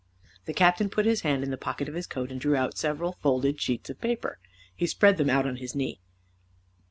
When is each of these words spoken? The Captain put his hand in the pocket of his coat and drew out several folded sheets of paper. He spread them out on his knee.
The 0.45 0.53
Captain 0.55 0.89
put 0.89 1.05
his 1.05 1.21
hand 1.21 1.43
in 1.43 1.51
the 1.51 1.59
pocket 1.59 1.87
of 1.87 1.93
his 1.93 2.07
coat 2.07 2.31
and 2.31 2.41
drew 2.41 2.55
out 2.55 2.75
several 2.75 3.11
folded 3.21 3.61
sheets 3.61 3.87
of 3.87 4.01
paper. 4.01 4.39
He 4.75 4.87
spread 4.87 5.17
them 5.17 5.29
out 5.29 5.45
on 5.45 5.57
his 5.57 5.75
knee. 5.75 5.99